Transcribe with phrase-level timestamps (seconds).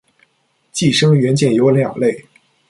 [0.71, 2.25] 寄生元件有两类。